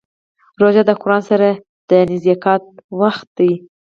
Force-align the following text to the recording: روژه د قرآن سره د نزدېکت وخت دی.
روژه 0.61 0.83
د 0.87 0.91
قرآن 1.01 1.21
سره 1.29 1.49
د 1.89 1.91
نزدېکت 2.11 2.63
وخت 3.01 3.27
دی. 3.37 3.51